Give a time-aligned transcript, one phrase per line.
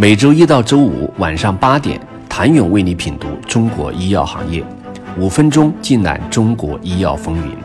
[0.00, 4.64] 每周一到周五晚上八点，谭勇为你品读中国医药行业，
[5.18, 7.56] 五分钟尽览中国医药风云。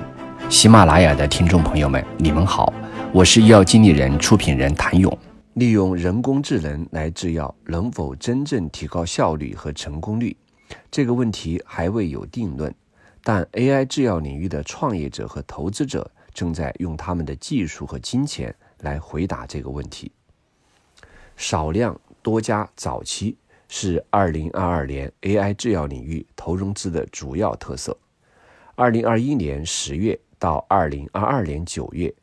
[0.49, 2.73] 喜马拉雅的听众朋友们，你们好，
[3.11, 5.15] 我是医药经理人、出品人谭勇。
[5.53, 10.35] 利用人工智能来制药，能否真正提高效率和成功率？
[10.89, 12.73] 这个问题还未有定论。
[13.23, 20.11] 但 AI 制药领域的创业者和投资者正在用他们的技术和金钱来回答这个问题。
[21.35, 27.95] 少量多家早期是2022年 AI 制药领域投融资的主要特色。
[28.77, 32.15] 2021年10月到2022年9月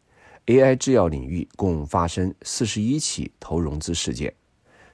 [0.47, 4.35] ，AI 制药领域共发生41起投融资事件，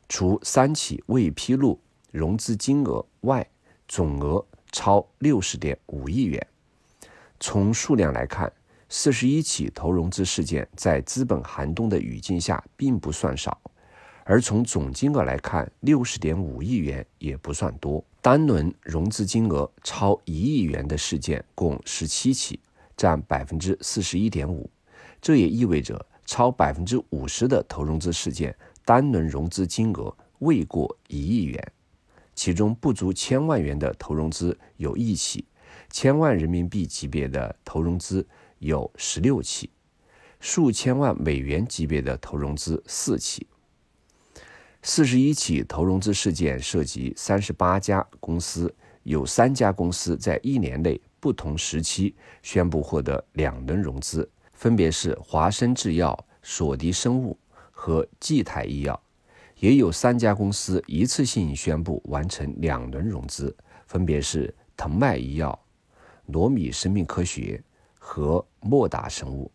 [0.09, 3.49] 除三起未披露融资金额外，
[3.89, 4.45] 总额。
[4.73, 6.47] 超六十点五亿元。
[7.41, 8.53] 从数量来看，
[8.91, 13.57] 四十一起投融资事件在资本寒冬的语境下并不算少；
[14.29, 18.05] 而从总金额来看，六十点五亿元也不算多。
[18.21, 22.59] 单轮融资金额超一亿元的事件共十七起，
[22.97, 24.69] 占百分之四十一点五。
[25.23, 28.53] 这也意味着，超百分之五十的投融资事件
[28.85, 31.73] 单轮融资金额未过一亿元。
[32.35, 35.45] 其中不足千万元的投融资有一起，
[35.89, 38.27] 千万人民币级别的投融资
[38.59, 39.71] 有十六起，
[40.41, 43.47] 数千万美元级别的投融资四起。
[44.89, 57.37] 四十一起投融资事件涉及三十八家公司，有三家公司在一年内不同时期宣布获得两轮融资，分别是华生制药、索迪生物
[57.73, 59.03] 和济泰医药。
[59.59, 63.53] 也有三家公司一次性宣布完成两轮融资，
[63.89, 65.59] 分别是腾迈医药、
[66.27, 67.61] 罗米生命科学
[67.99, 69.51] 和莫达生物。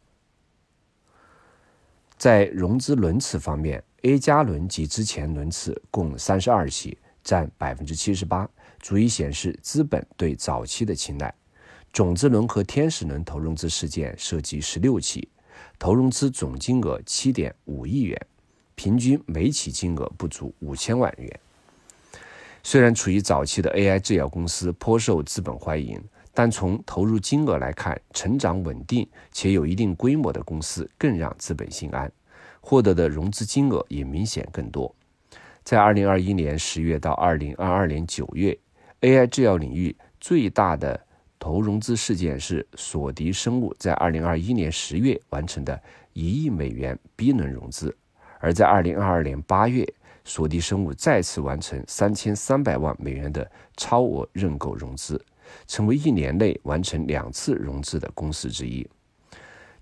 [2.22, 8.48] 在融资轮次方面，A 加轮及之前轮次共三十二起，占百分之七十八，
[8.80, 11.34] 足以显示资本对早期的青睐。
[11.92, 15.28] 种子轮和天使轮投融资事件涉及十六起，
[15.80, 18.28] 投融资总金额七点五亿元。
[18.76, 21.40] 平均每起金额不足五千万元。
[22.62, 26.00] 虽然处于早期的 AI 制药公司颇受资本欢迎，
[26.34, 32.12] 但从投入金额来看，成长稳定且有一定规模的公司更让资本心安，
[32.62, 34.96] 获得的融资金额也明显更多。
[35.64, 38.58] 在二零二一年十月到二零二二年九月
[39.02, 41.00] ，AI 制药领域最大的
[41.38, 45.80] 投融资事件是索迪生物在二零二一年十月完成的
[46.14, 47.96] 一亿美元 B 轮融资。
[48.40, 49.88] 而在二零二二年八月，
[50.24, 55.24] 索迪生物再次完成三千三百万美元的超额认购融资，
[55.68, 58.88] 成为一年内完成两次融资的公司之一。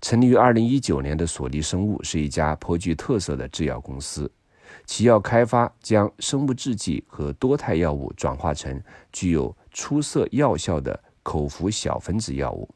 [0.00, 4.30] 成立于二零一九年的索尼生物是一家颇具特色的制药公司，
[4.86, 8.82] 其药开发将生物制剂和多肽药物转化成
[9.12, 12.68] 具有出色药效的口服小分子药物。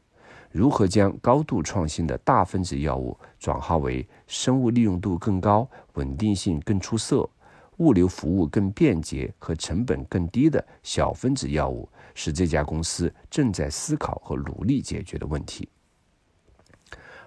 [0.51, 7.29] 如何将高度创新的大分子药物转化为生物利用度更高、稳定性更出色、
[7.77, 15.67] 物流服务更便捷和成本更低的小分子药物，是这家公司正在思考和努力解决的问题。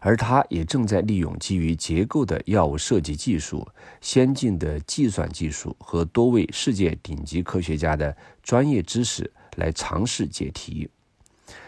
[0.01, 3.67] 而它也正在利用基于结构的药物设计技术、
[4.01, 10.89] 先进的计算技术和多位世界顶级科学家的专业知识来尝试解题。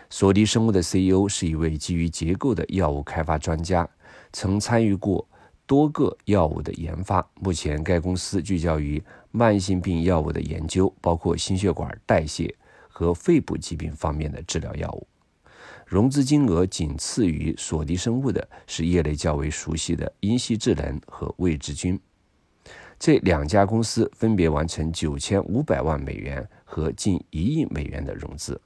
[0.08, 3.88] 索迪生物的 CEO 是一位基于结构的药物开发专家，
[4.32, 5.28] 曾参与过
[5.70, 7.25] 多个药物的研发。
[7.36, 9.00] 目前，该公司聚焦于
[9.31, 12.53] 慢性病药物的研究，包括心血管代谢
[12.88, 15.06] 和肺部疾病方面的治疗药物。
[15.86, 21.97] 融资金额仅次于索迪生物的是业内较为熟悉的英熙智能和魏之君。
[22.98, 28.60] 这两家公司分别完成九千五百万美元和近一亿美元的融资。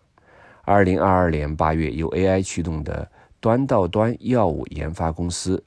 [0.63, 3.07] 二零二二年八月，由 AI 驱动的
[3.41, 5.63] 端到端药物研发公司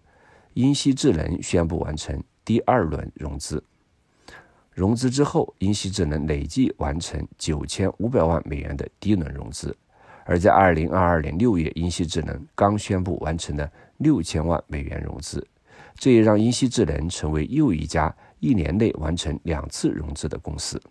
[0.57, 3.63] 英熙智能宣布完成第二轮融资。
[4.73, 9.75] 融资之后，英熙智能累计完成九千五百万美元的第一轮融资。
[10.25, 15.47] 而在二零二二年六月，英熙智能刚宣布完成了六千万美元融资，
[15.93, 20.81] 这也让英熙智能成为又一家一年内完成两次融资的公司。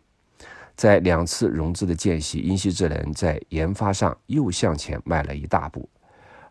[0.77, 5.89] 在两次融资的间隙，英熙智能在研发上又向前迈了一大步。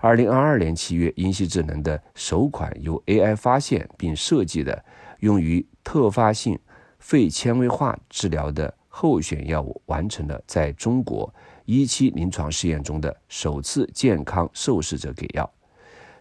[0.05, 4.85] 二零二二年七月，英熙智能的首款由 AI 发现并设计的
[5.21, 6.59] 用于特发性
[6.99, 11.33] 肺纤维化治疗的候选药物完成了在中国
[11.65, 15.51] 一期临床试验中的首次健康受试者给药，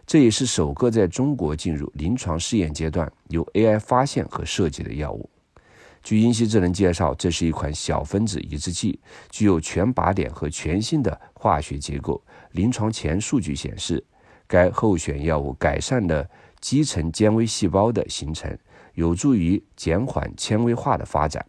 [0.03, 5.29] 这也是首个在中国进入临床试验阶段由 AI 发现和设计的药物。
[6.05, 8.99] 据英熙智能介绍，这是一款小分子抑制剂，
[9.31, 12.23] 具有全靶点和全新的化学结构。
[12.51, 14.05] 临床前数据显示，
[14.45, 16.29] 该候选药物改善了
[16.61, 18.55] 基层纤维细胞的形成，
[18.93, 21.43] 有助于减缓纤维化的发展。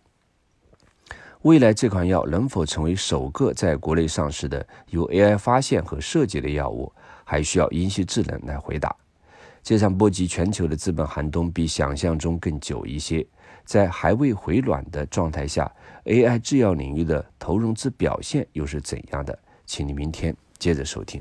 [1.43, 6.91] 未来这款药能否成为首个在国内上市的由 AI 发现和设计的药物，
[7.25, 8.97] 还需要英熙智能来回答。
[9.69, 13.27] 这场波及全球的资本寒冬比想象中更久一些。
[13.65, 15.69] 在还未回暖的状态下
[16.05, 19.37] ，AI 制药领域的投融资表现又是怎样的？
[19.67, 21.21] 请你明天接着收听。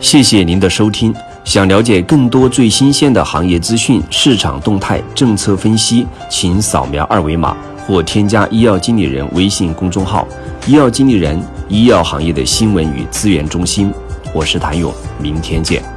[0.00, 1.14] 谢谢您的收听。
[1.44, 7.56] 想了解更多最新鲜的行业资讯、市场动态、政策分析，请扫描二维码
[7.86, 10.26] 或添加医药经理人微信公众号
[10.66, 11.40] “医药经理人”——
[11.70, 13.92] 医药行业的新闻与资源中心。
[14.34, 15.93] 我是谭勇，明天见。